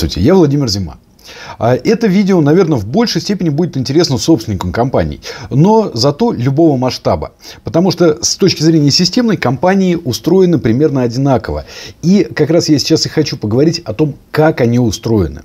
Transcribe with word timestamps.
Здравствуйте, 0.00 0.26
я 0.26 0.34
Владимир 0.34 0.66
Зима. 0.66 0.96
А 1.58 1.74
это 1.74 2.06
видео, 2.06 2.40
наверное, 2.40 2.78
в 2.78 2.86
большей 2.86 3.20
степени 3.20 3.50
будет 3.50 3.76
интересно 3.76 4.16
собственникам 4.16 4.72
компаний, 4.72 5.20
но 5.50 5.90
зато 5.92 6.32
любого 6.32 6.78
масштаба. 6.78 7.32
Потому 7.64 7.90
что 7.90 8.24
с 8.24 8.36
точки 8.36 8.62
зрения 8.62 8.90
системной 8.90 9.36
компании 9.36 9.98
устроены 10.02 10.58
примерно 10.58 11.02
одинаково. 11.02 11.66
И 12.00 12.24
как 12.34 12.48
раз 12.48 12.70
я 12.70 12.78
сейчас 12.78 13.04
и 13.04 13.10
хочу 13.10 13.36
поговорить 13.36 13.80
о 13.80 13.92
том, 13.92 14.14
как 14.30 14.62
они 14.62 14.78
устроены. 14.78 15.42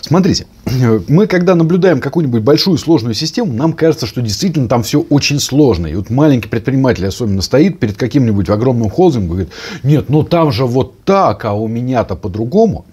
Смотрите, 0.00 0.46
мы 1.08 1.26
когда 1.26 1.54
наблюдаем 1.54 2.00
какую-нибудь 2.00 2.42
большую 2.42 2.78
сложную 2.78 3.14
систему, 3.14 3.52
нам 3.52 3.72
кажется, 3.72 4.06
что 4.06 4.20
действительно 4.20 4.68
там 4.68 4.82
все 4.82 5.00
очень 5.00 5.38
сложно. 5.38 5.86
И 5.86 5.94
вот 5.94 6.10
маленький 6.10 6.48
предприниматель 6.48 7.06
особенно 7.06 7.42
стоит 7.42 7.78
перед 7.78 7.96
каким-нибудь 7.96 8.48
огромным 8.50 8.90
холдингом 8.90 9.26
и 9.26 9.30
говорит, 9.30 9.52
нет, 9.82 10.08
ну 10.08 10.24
там 10.24 10.52
же 10.52 10.66
вот 10.66 11.04
так, 11.04 11.44
а 11.44 11.52
у 11.54 11.68
меня-то 11.68 12.16
по-другому. 12.16 12.84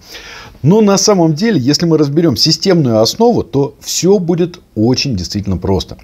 Но 0.62 0.82
на 0.82 0.98
самом 0.98 1.34
деле, 1.34 1.58
если 1.58 1.86
мы 1.86 1.96
разберем 1.96 2.36
системную 2.36 3.00
основу, 3.00 3.42
то 3.42 3.74
все 3.80 4.18
будет 4.18 4.60
очень 4.74 5.16
действительно 5.16 5.56
просто. 5.56 5.96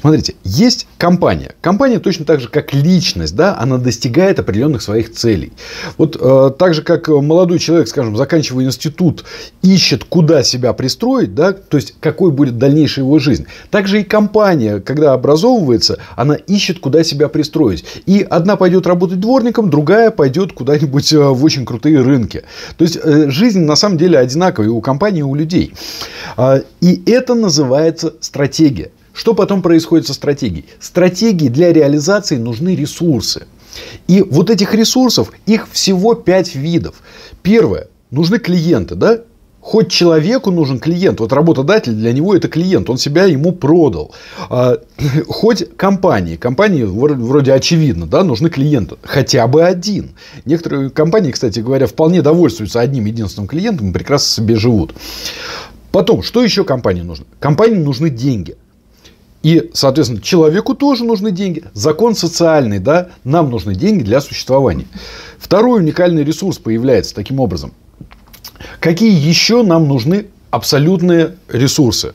Смотрите, 0.00 0.34
есть 0.44 0.86
компания. 0.98 1.54
Компания 1.60 1.98
точно 1.98 2.24
так 2.24 2.40
же, 2.40 2.48
как 2.48 2.72
личность, 2.72 3.36
да, 3.36 3.56
она 3.58 3.78
достигает 3.78 4.38
определенных 4.38 4.82
своих 4.82 5.12
целей. 5.12 5.52
Вот 5.98 6.16
э, 6.18 6.50
так 6.58 6.74
же, 6.74 6.82
как 6.82 7.08
молодой 7.08 7.58
человек, 7.58 7.88
скажем, 7.88 8.16
заканчивая 8.16 8.64
институт, 8.64 9.24
ищет, 9.62 10.04
куда 10.04 10.42
себя 10.42 10.72
пристроить, 10.72 11.34
да, 11.34 11.52
то 11.52 11.76
есть, 11.76 11.94
какой 12.00 12.30
будет 12.30 12.58
дальнейшая 12.58 13.04
его 13.04 13.18
жизнь. 13.18 13.46
Также 13.70 14.00
и 14.00 14.04
компания, 14.04 14.80
когда 14.80 15.12
образовывается, 15.12 15.98
она 16.16 16.34
ищет, 16.34 16.80
куда 16.80 17.04
себя 17.04 17.28
пристроить. 17.28 17.84
И 18.06 18.26
одна 18.28 18.56
пойдет 18.56 18.86
работать 18.86 19.20
дворником, 19.20 19.70
другая 19.70 20.10
пойдет 20.10 20.52
куда-нибудь 20.52 21.12
э, 21.12 21.18
в 21.18 21.44
очень 21.44 21.66
крутые 21.66 22.00
рынки. 22.00 22.44
То 22.76 22.84
есть, 22.84 22.96
э, 23.02 23.28
жизнь 23.30 23.60
на 23.60 23.76
самом 23.76 23.98
деле 23.98 24.18
одинаковая 24.18 24.68
и 24.68 24.72
у 24.72 24.80
компании, 24.80 25.20
и 25.20 25.24
у 25.24 25.34
людей. 25.34 25.74
Э, 26.36 26.62
и 26.80 27.02
это 27.06 27.34
называется 27.34 28.14
стратегия. 28.20 28.90
Что 29.12 29.34
потом 29.34 29.62
происходит 29.62 30.06
со 30.06 30.14
стратегией? 30.14 30.66
Стратегии 30.78 31.48
для 31.48 31.72
реализации 31.72 32.36
нужны 32.36 32.74
ресурсы. 32.74 33.46
И 34.08 34.22
вот 34.22 34.50
этих 34.50 34.74
ресурсов, 34.74 35.32
их 35.46 35.68
всего 35.70 36.14
пять 36.14 36.54
видов. 36.54 36.96
Первое. 37.42 37.88
Нужны 38.10 38.38
клиенты, 38.38 38.94
да? 38.94 39.20
Хоть 39.60 39.90
человеку 39.90 40.50
нужен 40.50 40.78
клиент, 40.78 41.20
вот 41.20 41.34
работодатель 41.34 41.92
для 41.92 42.14
него 42.14 42.34
это 42.34 42.48
клиент, 42.48 42.88
он 42.88 42.96
себя 42.96 43.24
ему 43.24 43.52
продал. 43.52 44.14
А, 44.48 44.78
хоть 45.28 45.76
компании, 45.76 46.36
компании 46.36 46.84
вроде 46.84 47.52
очевидно, 47.52 48.06
да, 48.06 48.24
нужны 48.24 48.48
клиенты, 48.48 48.96
хотя 49.02 49.46
бы 49.46 49.62
один. 49.62 50.12
Некоторые 50.46 50.88
компании, 50.88 51.30
кстати 51.30 51.60
говоря, 51.60 51.86
вполне 51.86 52.22
довольствуются 52.22 52.80
одним 52.80 53.04
единственным 53.04 53.48
клиентом 53.48 53.90
и 53.90 53.92
прекрасно 53.92 54.28
себе 54.28 54.56
живут. 54.56 54.94
Потом, 55.92 56.22
что 56.22 56.42
еще 56.42 56.64
компании 56.64 57.02
нужно? 57.02 57.26
Компании 57.38 57.76
нужны 57.76 58.08
деньги. 58.08 58.56
И, 59.42 59.70
соответственно, 59.72 60.20
человеку 60.20 60.74
тоже 60.74 61.04
нужны 61.04 61.30
деньги. 61.30 61.64
Закон 61.72 62.14
социальный, 62.14 62.78
да, 62.78 63.08
нам 63.24 63.50
нужны 63.50 63.74
деньги 63.74 64.02
для 64.02 64.20
существования. 64.20 64.86
Второй 65.38 65.80
уникальный 65.80 66.24
ресурс 66.24 66.58
появляется 66.58 67.14
таким 67.14 67.40
образом. 67.40 67.72
Какие 68.80 69.12
еще 69.12 69.62
нам 69.62 69.88
нужны 69.88 70.26
абсолютные 70.50 71.36
ресурсы? 71.48 72.12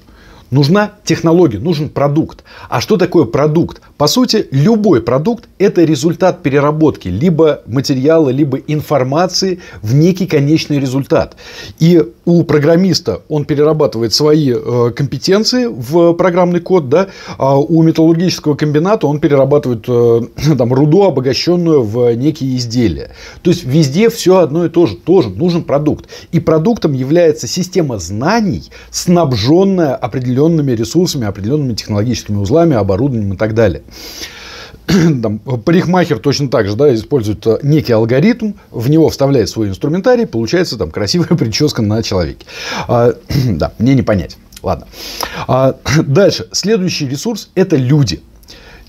Нужна 0.51 0.91
технология, 1.03 1.57
нужен 1.57 1.89
продукт. 1.89 2.43
А 2.69 2.79
что 2.79 2.97
такое 2.97 3.25
продукт? 3.25 3.81
По 3.97 4.05
сути, 4.05 4.47
любой 4.51 5.01
продукт– 5.01 5.49
это 5.57 5.83
результат 5.83 6.43
переработки 6.43 7.07
либо 7.07 7.63
материала, 7.65 8.29
либо 8.29 8.59
информации 8.59 9.59
в 9.81 9.95
некий 9.95 10.27
конечный 10.27 10.79
результат. 10.79 11.35
И 11.79 12.03
у 12.25 12.43
программиста 12.43 13.21
он 13.29 13.45
перерабатывает 13.45 14.13
свои 14.13 14.53
э, 14.53 14.91
компетенции 14.95 15.67
в 15.67 16.13
программный 16.13 16.59
код, 16.59 16.89
да, 16.89 17.07
а 17.37 17.57
у 17.57 17.83
металлургического 17.83 18.55
комбината 18.55 19.07
он 19.07 19.19
перерабатывает 19.19 19.85
э, 19.87 20.21
там, 20.57 20.73
руду, 20.73 21.03
обогащенную 21.03 21.83
в 21.83 22.13
некие 22.15 22.57
изделия. 22.57 23.11
То 23.41 23.51
есть, 23.51 23.63
везде 23.63 24.09
все 24.09 24.37
одно 24.37 24.65
и 24.65 24.69
то 24.69 24.85
же. 24.85 24.95
Тоже 24.95 25.29
нужен 25.29 25.63
продукт. 25.63 26.09
И 26.31 26.39
продуктом 26.39 26.93
является 26.93 27.47
система 27.47 27.99
знаний, 27.99 28.63
снабженная 28.89 29.95
определенными 29.95 30.71
ресурсами, 30.71 31.27
определенными 31.27 31.73
технологическими 31.73 32.37
узлами, 32.37 32.75
оборудованием 32.75 33.33
и 33.33 33.37
так 33.37 33.53
далее. 33.53 33.83
Там, 35.21 35.39
парикмахер 35.39 36.19
точно 36.19 36.49
так 36.49 36.67
же 36.67 36.75
да, 36.75 36.93
использует 36.93 37.45
э, 37.47 37.59
некий 37.63 37.93
алгоритм, 37.93 38.53
в 38.71 38.89
него 38.89 39.09
вставляет 39.09 39.49
свой 39.49 39.69
инструментарий, 39.69 40.25
получается 40.25 40.77
там 40.77 40.91
красивая 40.91 41.27
прическа 41.37 41.81
на 41.81 42.03
человеке. 42.03 42.45
А, 42.87 43.13
да, 43.47 43.73
мне 43.79 43.93
не 43.93 44.03
понять. 44.03 44.37
Ладно. 44.61 44.87
А, 45.47 45.75
дальше. 46.05 46.47
Следующий 46.51 47.07
ресурс– 47.07 47.49
это 47.55 47.75
люди. 47.75 48.21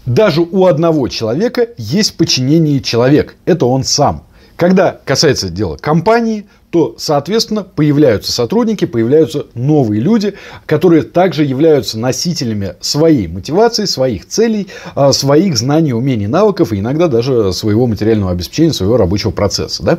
Даже 0.05 0.41
у 0.41 0.67
одного 0.67 1.09
человека 1.09 1.69
есть 1.77 2.17
подчинение 2.17 2.81
человек. 2.81 3.35
Это 3.45 3.67
он 3.67 3.83
сам. 3.83 4.23
Когда 4.57 4.99
касается 5.05 5.51
дела 5.51 5.77
компании, 5.77 6.47
то, 6.71 6.95
соответственно, 6.99 7.63
появляются 7.63 8.33
сотрудники, 8.33 8.87
появляются 8.87 9.47
новые 9.55 10.01
люди, 10.01 10.35
которые 10.67 11.03
также 11.03 11.45
являются 11.45 11.99
носителями 11.99 12.75
своей 12.81 13.29
мотивации, 13.29 13.85
своих 13.85 14.27
целей, 14.27 14.69
а, 14.95 15.13
своих 15.13 15.57
знаний, 15.57 15.93
умений, 15.93 16.27
навыков 16.27 16.73
и 16.73 16.81
иногда 16.81 17.09
даже 17.09 17.53
своего 17.53 17.87
материального 17.87 18.33
обеспечения, 18.33 18.73
своего 18.73 18.97
рабочего 18.97 19.31
процесса. 19.31 19.83
Да? 19.83 19.99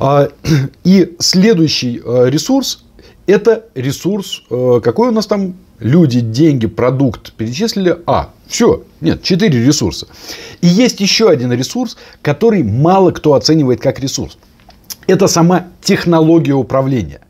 А, 0.00 0.28
и 0.84 1.14
следующий 1.18 2.02
а, 2.04 2.26
ресурс– 2.26 2.84
это 3.26 3.66
ресурс, 3.74 4.42
какой 4.48 5.08
у 5.08 5.12
нас 5.12 5.26
там 5.26 5.54
люди, 5.82 6.20
деньги, 6.20 6.66
продукт 6.66 7.32
перечислили. 7.32 7.98
А, 8.06 8.30
все, 8.46 8.84
нет, 9.00 9.22
четыре 9.22 9.64
ресурса. 9.64 10.08
И 10.60 10.66
есть 10.66 11.00
еще 11.00 11.28
один 11.28 11.52
ресурс, 11.52 11.96
который 12.22 12.62
мало 12.62 13.10
кто 13.10 13.34
оценивает 13.34 13.80
как 13.80 14.00
ресурс 14.00 14.38
это 15.06 15.26
сама 15.26 15.66
технология 15.80 16.54
управления. 16.54 17.20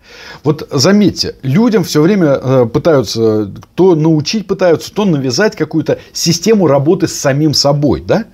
Вот 0.45 0.69
заметьте, 0.71 1.37
людям 1.43 1.85
все 1.85 2.03
время 2.03 2.39
э, 2.43 2.67
пытаются 2.67 3.51
то 3.75 3.95
научить 3.95 4.47
пытаются, 4.47 4.93
то 4.93 5.05
навязать 5.05 5.57
какую-то 5.57 5.99
систему 6.13 6.67
работы 6.67 7.09
с 7.09 7.15
самим 7.15 7.55
собой, 7.55 8.03
да? 8.07 8.27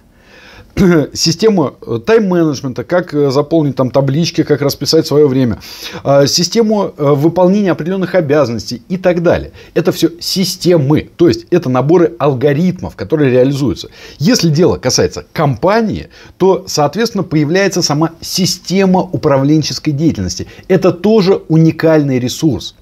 систему 1.13 1.75
э, 1.81 1.99
тайм-менеджмента, 2.05 2.85
как 2.85 3.15
э, 3.15 3.31
заполнить 3.31 3.77
там 3.77 3.91
таблички, 3.91 4.43
как 4.43 4.63
расписать 4.63 5.07
свое 5.07 5.27
время, 5.27 5.59
а, 6.05 6.27
систему 6.27 6.93
э, 6.97 7.03
выполнения 7.15 7.73
определенных 7.73 8.15
обязанностей 8.15 8.83
и 8.89 8.97
так 8.97 9.23
далее. 9.23 9.53
Это 9.75 9.93
все 9.93 10.11
системы, 10.21 11.09
то 11.17 11.29
есть 11.29 11.47
это 11.51 11.69
наборы 11.69 12.15
алгоритмов, 12.19 12.97
которые 12.97 13.31
реализуются. 13.31 13.89
Если 14.19 14.51
дело 14.51 14.77
касается 14.77 15.25
компании, 15.33 16.09
то, 16.37 16.65
соответственно, 16.67 17.25
появляется 17.25 17.83
сама 17.83 18.13
система 18.21 19.01
управленческой 19.01 19.93
деятельности. 19.93 20.47
Это 20.69 20.93
тоже 20.93 21.43
уникальный 21.49 22.19
ресурс. 22.19 22.75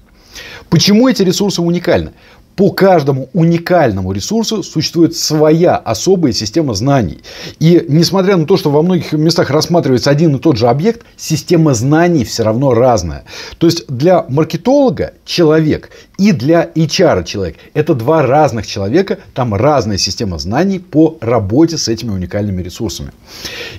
Почему 0.69 1.07
эти 1.07 1.23
ресурсы 1.23 1.61
уникальны? 1.61 2.11
По 2.57 2.71
каждому 2.71 3.29
уникальному 3.33 4.11
ресурсу 4.11 4.63
существует 4.63 5.15
своя 5.15 5.75
особая 5.75 6.33
система 6.33 6.73
знаний. 6.73 7.19
И 7.59 7.85
несмотря 7.87 8.35
на 8.35 8.47
то, 8.47 8.57
что 8.57 8.71
во 8.71 8.81
многих 8.81 9.13
местах 9.13 9.51
рассматривается 9.51 10.09
один 10.09 10.35
и 10.35 10.39
тот 10.39 10.57
же 10.57 10.67
объект, 10.67 11.05
система 11.17 11.75
знаний 11.75 12.25
все 12.25 12.41
равно 12.41 12.73
разная. 12.73 13.25
То 13.59 13.67
есть 13.67 13.85
для 13.87 14.25
маркетолога 14.27 15.13
человек 15.23 15.91
и 16.17 16.31
для 16.31 16.71
HR 16.73 17.25
человек 17.25 17.57
это 17.75 17.93
два 17.93 18.23
разных 18.23 18.65
человека, 18.65 19.19
там 19.35 19.53
разная 19.53 19.99
система 19.99 20.39
знаний 20.39 20.79
по 20.79 21.15
работе 21.21 21.77
с 21.77 21.87
этими 21.87 22.09
уникальными 22.09 22.63
ресурсами. 22.63 23.11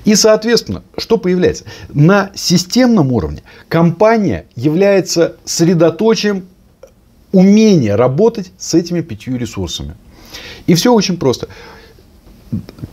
И 0.04 0.14
соответственно, 0.14 0.84
что 0.96 1.18
появляется? 1.18 1.64
На 1.92 2.30
системном 2.36 3.12
уровне 3.12 3.42
компания 3.68 4.46
является 4.54 5.34
средоточием 5.44 6.44
умение 7.32 7.94
работать 7.94 8.52
с 8.58 8.74
этими 8.74 9.00
пятью 9.00 9.36
ресурсами. 9.36 9.94
И 10.66 10.74
все 10.74 10.92
очень 10.92 11.16
просто. 11.16 11.48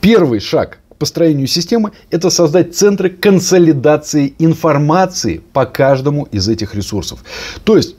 Первый 0.01 0.39
шаг 0.39 0.79
к 0.89 0.95
построению 0.95 1.47
системы– 1.47 1.91
это 2.09 2.29
создать 2.29 2.75
центры 2.75 3.09
консолидации 3.09 4.33
информации 4.39 5.41
по 5.53 5.65
каждому 5.65 6.23
из 6.31 6.47
этих 6.47 6.75
ресурсов. 6.75 7.23
То 7.63 7.77
есть, 7.77 7.95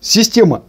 система 0.00 0.62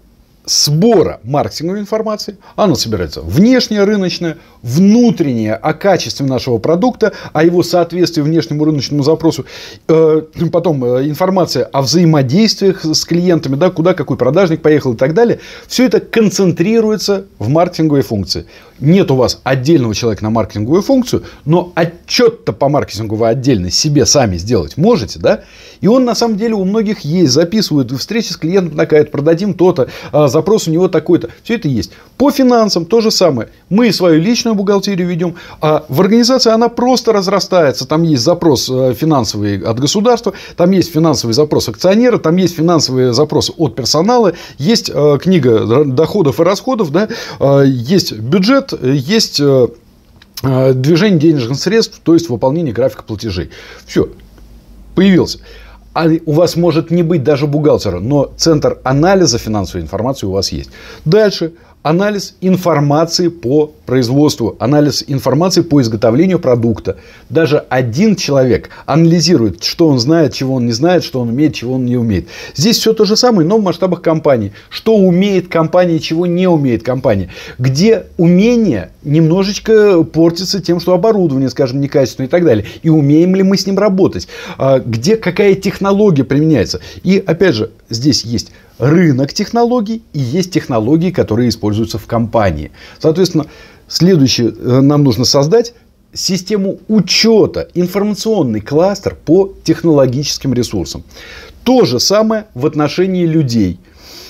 сбора 0.46 1.20
маркетинговой 1.24 1.80
информации. 1.80 2.38
Оно 2.56 2.76
собирается 2.76 3.22
внешняя 3.22 3.84
рыночная, 3.84 4.38
внутренняя 4.62 5.56
о 5.56 5.74
качестве 5.74 6.26
нашего 6.26 6.58
продукта, 6.58 7.14
о 7.34 7.44
его 7.44 7.64
соответствии 7.64 8.22
внешнему 8.22 8.66
рыночному 8.66 9.04
запросу. 9.04 9.46
Э, 9.88 10.22
потом 10.52 10.84
э, 10.84 11.08
информация 11.08 11.66
о 11.66 11.82
взаимодействиях 11.82 12.84
с 12.84 13.06
клиентами, 13.06 13.56
да, 13.56 13.70
куда 13.70 13.94
какой 13.94 14.18
продажник 14.18 14.62
поехал 14.62 14.94
и 14.94 14.98
так 14.98 15.14
далее. 15.14 15.40
Все 15.68 15.86
это 15.86 16.00
концентрируется 16.00 17.26
в 17.40 17.50
маркетинговой 17.50 18.02
функции. 18.02 18.46
Нет 18.80 19.12
у 19.12 19.16
вас 19.16 19.40
отдельного 19.44 19.94
человека 19.94 20.24
на 20.24 20.32
маркетинговую 20.32 20.82
функцию, 20.82 21.24
но 21.46 21.72
отчет-то 21.76 22.52
по 22.52 22.68
маркетингу 22.68 23.16
вы 23.16 23.28
отдельно 23.28 23.70
себе 23.70 24.08
сами 24.08 24.38
сделать 24.38 24.76
можете, 24.76 25.20
да? 25.20 25.42
И 25.82 25.88
он 25.88 26.04
на 26.04 26.16
самом 26.16 26.38
деле 26.38 26.56
у 26.56 26.64
многих 26.64 27.02
есть. 27.02 27.32
Записывают 27.32 27.92
встречи 27.92 28.32
с 28.32 28.38
клиентом 28.38 28.76
такая, 28.78 29.06
продадим 29.06 29.54
то-то, 29.54 29.88
а 30.12 30.28
запрос 30.31 30.68
у 30.68 30.72
него 30.72 30.88
такой-то. 30.88 31.30
Все 31.44 31.56
это 31.56 31.68
есть. 31.68 31.92
По 32.18 32.31
финансам 32.31 32.86
то 32.86 33.01
же 33.01 33.12
самое. 33.12 33.50
Мы 33.69 33.92
свою 33.94 34.19
личную 34.19 34.56
бухгалтерию 34.56 35.07
ведем, 35.07 35.36
а 35.62 35.86
в 35.89 36.01
организации 36.01 36.51
она 36.51 36.69
просто 36.69 37.13
разрастается. 37.13 37.88
Там 37.88 38.04
есть 38.04 38.24
запрос 38.24 38.69
э, 38.69 38.94
финансовый 38.94 39.60
от 39.60 39.80
государства, 39.80 40.33
там 40.56 40.72
есть 40.72 40.92
финансовый 40.92 41.33
запрос 41.33 41.69
акционера, 41.69 42.18
там 42.18 42.36
есть 42.38 42.56
финансовый 42.56 43.13
запрос 43.13 43.51
от 43.57 43.75
персонала, 43.75 44.33
есть 44.57 44.89
э, 44.94 45.18
книга 45.22 45.86
доходов 45.86 46.39
и 46.39 46.44
расходов, 46.44 46.92
да, 46.92 47.07
э, 47.39 47.63
есть 47.68 48.13
бюджет, 48.13 48.74
есть 48.81 49.42
движение 50.42 51.19
денежных 51.19 51.60
средств, 51.60 52.00
то 52.04 52.16
есть 52.16 52.30
выполнение 52.30 52.74
графика 52.74 53.04
платежей. 53.04 53.51
Все, 53.86 54.10
появился. 54.95 55.39
А 55.94 56.08
у 56.26 56.32
вас 56.32 56.56
может 56.56 56.92
не 56.92 57.04
быть 57.04 57.24
даже 57.24 57.48
бухгалтера, 57.48 58.00
но 58.00 58.32
центр 58.38 58.80
анализа 58.84 59.38
финансовой 59.38 59.84
информации 59.84 60.26
у 60.26 60.32
вас 60.32 60.52
есть. 60.52 60.70
Дальше 61.06 61.54
анализ 61.83 62.36
информации 62.42 63.28
по 63.30 63.72
производству, 63.86 64.56
анализ 64.60 65.04
информации 65.07 65.62
по 65.62 65.81
изготовлению 65.81 66.39
продукта. 66.39 66.98
Даже 67.30 67.57
один 67.69 68.16
человек 68.16 68.69
анализирует, 68.86 69.63
что 69.63 69.88
он 69.88 70.00
знает, 70.00 70.33
чего 70.33 70.56
он 70.56 70.66
не 70.66 70.72
знает, 70.72 71.04
что 71.04 71.19
он 71.19 71.30
умеет, 71.30 71.56
чего 71.56 71.74
он 71.74 71.86
не 71.86 71.98
умеет. 71.98 72.28
Здесь 72.56 72.78
все 72.78 72.94
то 72.94 73.06
же 73.06 73.16
самое, 73.16 73.48
но 73.48 73.57
в 73.57 73.63
масштабах 73.63 74.01
компании. 74.01 74.54
Что 74.69 74.95
умеет 74.95 75.48
компания, 75.48 76.00
чего 76.00 76.25
не 76.25 76.48
умеет 76.48 76.83
компания. 76.83 77.30
Где 77.57 78.06
умение 78.18 78.92
немножечко 79.04 80.04
портится 80.04 80.62
тем, 80.62 80.80
что 80.80 80.94
оборудование, 80.94 81.50
скажем, 81.50 81.81
некачественное 81.81 82.28
и 82.28 82.31
так 82.31 82.45
далее. 82.45 82.66
И 82.83 82.89
умеем 82.89 83.36
ли 83.36 83.44
мы 83.44 83.57
с 83.57 83.66
ним 83.66 83.80
работать. 83.80 84.28
А 84.57 84.80
где 84.80 85.18
какая 85.18 85.56
технология 85.56 86.24
применяется. 86.24 86.80
И 87.04 87.22
опять 87.25 87.56
же, 87.56 87.72
здесь 87.89 88.24
есть 88.24 88.51
рынок 88.81 89.31
технологий 89.31 90.04
и 90.12 90.19
есть 90.19 90.51
технологии, 90.51 91.12
которые 91.12 91.50
используются 91.50 92.00
в 92.00 92.07
компании. 92.07 92.72
Соответственно, 93.00 93.45
следующее 93.88 94.50
э, 94.50 94.81
нам 94.81 95.04
нужно 95.04 95.24
создать 95.24 95.75
систему 96.13 96.80
учета, 96.88 97.68
информационный 97.75 98.60
кластер 98.60 99.16
по 99.16 99.54
технологическим 99.63 100.54
ресурсам. 100.54 101.04
То 101.63 101.86
же 101.86 102.00
самое 102.00 102.45
в 102.56 102.66
отношении 102.66 103.25
людей. 103.25 103.80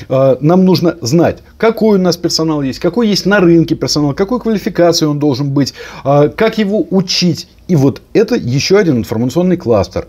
Э, 0.10 0.36
нам 0.42 0.66
нужно 0.66 0.98
знать, 1.00 1.40
какой 1.58 1.98
у 1.98 2.02
нас 2.02 2.18
персонал 2.18 2.62
есть, 2.62 2.80
какой 2.80 3.08
есть 3.08 3.26
на 3.26 3.40
рынке 3.40 3.76
персонал, 3.76 4.14
какой 4.14 4.42
квалификации 4.42 5.06
он 5.06 5.18
должен 5.18 5.52
быть, 5.52 5.74
э, 6.04 6.30
как 6.36 6.58
его 6.58 6.86
учить. 6.90 7.48
И 7.70 7.78
вот 7.78 8.02
это 8.12 8.36
еще 8.36 8.78
один 8.78 8.98
информационный 8.98 9.56
кластер. 9.56 10.08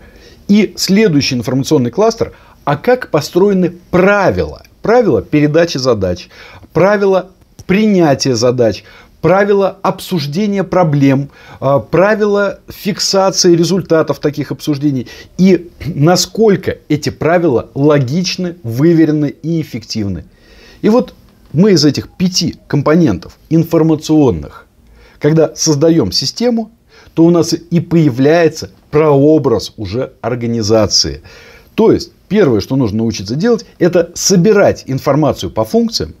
И 0.49 0.73
следующий 0.75 1.35
информационный 1.35 1.91
кластер 1.91 2.33
а 2.65 2.77
как 2.77 3.09
построены 3.09 3.73
правила. 3.91 4.63
Правила 4.81 5.21
передачи 5.21 5.77
задач, 5.77 6.29
правила 6.73 7.29
принятия 7.65 8.35
задач, 8.35 8.83
правила 9.21 9.77
обсуждения 9.81 10.65
проблем, 10.65 11.29
а, 11.61 11.79
правила 11.79 12.59
фиксации 12.67 13.55
результатов 13.55 14.19
таких 14.19 14.51
обсуждений 14.51 15.07
и 15.37 15.71
насколько 15.85 16.77
эти 16.89 17.09
правила 17.09 17.69
логичны, 17.73 18.57
выверены 18.63 19.33
и 19.41 19.61
эффективны. 19.61 20.25
И 20.81 20.89
вот 20.89 21.13
мы 21.53 21.71
из 21.71 21.85
этих 21.85 22.09
пяти 22.09 22.57
компонентов 22.67 23.37
информационных, 23.49 24.67
когда 25.19 25.55
создаем 25.55 26.11
систему, 26.11 26.71
то 27.13 27.23
у 27.23 27.29
нас 27.29 27.53
и 27.53 27.79
появляется 27.79 28.71
прообраз 28.91 29.71
уже 29.77 30.13
организации. 30.19 31.21
То 31.75 31.93
есть 31.93 32.11
Первое, 32.33 32.61
что 32.61 32.75
нужно 32.75 32.97
научиться 33.03 33.35
делать, 33.35 33.63
это 33.77 34.09
собирать 34.15 34.85
информацию 34.87 35.51
по 35.51 35.65
функциям, 35.65 36.15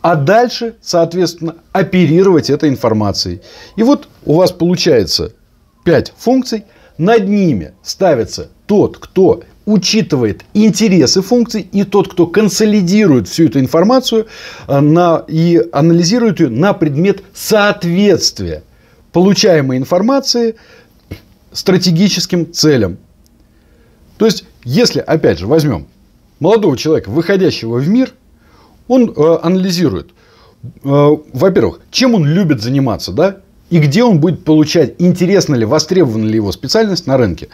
а 0.00 0.14
дальше, 0.14 0.76
соответственно, 0.80 1.56
оперировать 1.72 2.50
этой 2.50 2.68
информацией. 2.68 3.40
И 3.74 3.82
вот 3.82 4.06
у 4.24 4.34
вас 4.34 4.52
получается 4.52 5.32
5 5.82 6.12
функций. 6.16 6.66
Над 6.98 7.26
ними 7.26 7.72
ставится 7.82 8.46
тот, 8.66 8.98
кто 8.98 9.42
учитывает 9.64 10.44
интересы 10.54 11.20
функций 11.20 11.62
и 11.72 11.82
тот, 11.82 12.12
кто 12.12 12.28
консолидирует 12.28 13.26
всю 13.26 13.46
эту 13.46 13.58
информацию 13.58 14.28
э, 14.68 14.78
на, 14.78 15.24
и 15.26 15.60
анализирует 15.72 16.38
ее 16.38 16.48
на 16.48 16.74
предмет 16.74 17.24
соответствия 17.34 18.62
получаемой 19.10 19.78
информации 19.78 20.54
стратегическим 21.52 22.52
целям. 22.52 22.98
То 24.16 24.26
есть 24.26 24.44
если, 24.66 24.98
опять 24.98 25.38
же, 25.38 25.46
возьмем 25.46 25.86
молодого 26.40 26.76
человека, 26.76 27.08
выходящего 27.08 27.76
в 27.76 27.88
мир, 27.88 28.12
он 28.88 29.14
э, 29.16 29.38
анализирует, 29.40 30.10
э, 30.10 30.68
во-первых, 30.82 31.78
чем 31.92 32.16
он 32.16 32.26
любит 32.26 32.60
заниматься, 32.60 33.12
да, 33.12 33.36
и 33.70 33.78
где 33.78 34.02
он 34.02 34.18
будет 34.18 34.44
получать, 34.44 34.94
интересна 34.98 35.54
ли, 35.54 35.64
востребована 35.64 36.26
ли 36.26 36.34
его 36.34 36.50
специальность 36.50 37.06
на 37.06 37.16
рынке. 37.16 37.48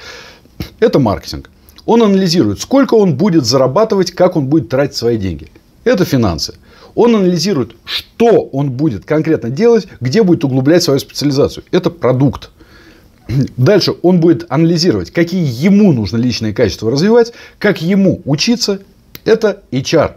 Это 0.80 0.98
маркетинг. 0.98 1.50
Он 1.84 2.02
анализирует, 2.02 2.60
сколько 2.60 2.94
он 2.94 3.14
будет 3.14 3.44
зарабатывать, 3.44 4.12
как 4.12 4.34
он 4.34 4.46
будет 4.46 4.70
тратить 4.70 4.96
свои 4.96 5.18
деньги. 5.18 5.48
Это 5.84 6.06
финансы. 6.06 6.54
Он 6.94 7.14
анализирует, 7.14 7.76
что 7.84 8.40
он 8.40 8.70
будет 8.70 9.04
конкретно 9.04 9.50
делать, 9.50 9.86
где 10.00 10.22
будет 10.22 10.44
углублять 10.44 10.82
свою 10.82 10.98
специализацию. 10.98 11.64
Это 11.72 11.90
продукт. 11.90 12.51
Дальше 13.56 13.94
он 14.02 14.20
будет 14.20 14.46
анализировать, 14.48 15.10
какие 15.10 15.44
ему 15.44 15.92
нужно 15.92 16.16
личные 16.16 16.52
качества 16.52 16.90
развивать, 16.90 17.32
как 17.58 17.82
ему 17.82 18.22
учиться. 18.24 18.80
Это 19.24 19.62
HR. 19.70 20.14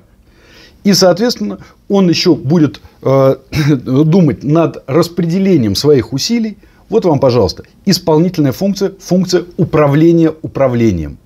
И, 0.83 0.93
соответственно, 0.93 1.59
он 1.89 2.09
еще 2.09 2.35
будет 2.35 2.81
э, 3.01 3.35
думать 3.75 4.43
над 4.43 4.83
распределением 4.87 5.75
своих 5.75 6.13
усилий. 6.13 6.57
Вот 6.89 7.05
вам, 7.05 7.19
пожалуйста, 7.19 7.63
исполнительная 7.85 8.51
функция, 8.51 8.93
функция 8.99 9.45
управления 9.57 10.33
управлением. 10.41 11.17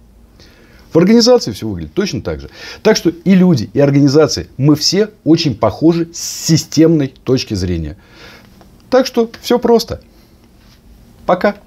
В 0.93 0.97
организации 0.97 1.51
все 1.51 1.67
выглядит 1.67 1.93
точно 1.93 2.21
так 2.21 2.39
же. 2.39 2.49
Так 2.81 2.97
что 2.97 3.09
и 3.09 3.35
люди, 3.35 3.69
и 3.73 3.79
организации, 3.79 4.47
мы 4.57 4.75
все 4.75 5.09
очень 5.23 5.55
похожи 5.55 6.09
с 6.13 6.47
системной 6.47 7.13
точки 7.23 7.53
зрения. 7.53 7.97
Так 8.89 9.05
что 9.05 9.29
все 9.41 9.59
просто. 9.59 10.01
Пока. 11.27 11.57